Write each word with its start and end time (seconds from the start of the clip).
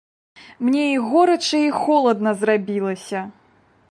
Мне 0.65 0.85
і 0.91 0.95
горача, 1.09 1.59
і 1.67 1.69
холадна 1.83 2.31
зрабілася. 2.41 3.19